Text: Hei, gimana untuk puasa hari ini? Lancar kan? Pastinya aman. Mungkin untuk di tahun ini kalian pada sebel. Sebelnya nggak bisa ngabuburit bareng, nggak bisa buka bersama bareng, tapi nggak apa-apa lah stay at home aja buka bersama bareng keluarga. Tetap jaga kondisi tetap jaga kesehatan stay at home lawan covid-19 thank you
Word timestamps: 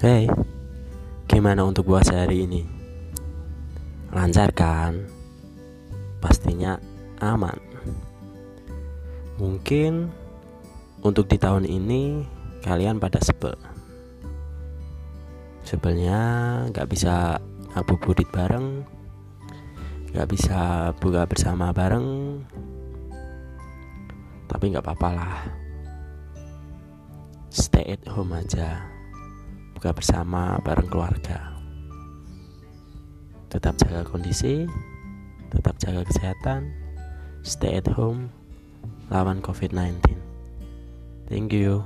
Hei, 0.00 0.24
gimana 1.28 1.60
untuk 1.60 1.92
puasa 1.92 2.24
hari 2.24 2.48
ini? 2.48 2.64
Lancar 4.16 4.48
kan? 4.56 5.04
Pastinya 6.24 6.80
aman. 7.20 7.60
Mungkin 9.36 10.08
untuk 11.04 11.28
di 11.28 11.36
tahun 11.36 11.68
ini 11.68 12.24
kalian 12.64 12.96
pada 12.96 13.20
sebel. 13.20 13.52
Sebelnya 15.68 16.16
nggak 16.72 16.88
bisa 16.88 17.36
ngabuburit 17.76 18.32
bareng, 18.32 18.80
nggak 20.16 20.28
bisa 20.32 20.90
buka 20.96 21.28
bersama 21.28 21.76
bareng, 21.76 22.40
tapi 24.48 24.72
nggak 24.72 24.80
apa-apa 24.80 25.10
lah 25.12 25.36
stay 27.50 27.82
at 27.98 28.00
home 28.08 28.30
aja 28.30 28.99
buka 29.80 29.96
bersama 29.96 30.60
bareng 30.60 30.92
keluarga. 30.92 31.56
Tetap 33.48 33.80
jaga 33.80 34.04
kondisi 34.04 34.68
tetap 35.50 35.74
jaga 35.82 36.06
kesehatan 36.06 36.70
stay 37.42 37.82
at 37.82 37.88
home 37.90 38.30
lawan 39.10 39.42
covid-19 39.42 39.98
thank 41.26 41.50
you 41.50 41.82